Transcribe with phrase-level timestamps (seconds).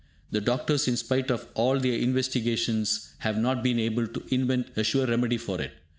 [0.31, 4.71] The doctors, in spite of all their investigations, have not yet been able to invent
[4.75, 5.73] a sure remedy for it.